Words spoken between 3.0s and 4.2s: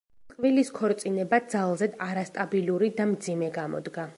და მძიმე გამოდგა.